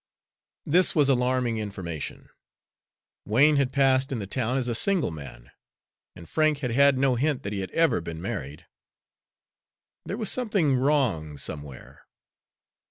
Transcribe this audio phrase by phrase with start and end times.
[0.65, 2.29] This was alarming information.
[3.23, 5.51] Wain had passed in the town as a single man,
[6.15, 8.65] and Frank had had no hint that he had ever been married.
[10.03, 12.07] There was something wrong somewhere.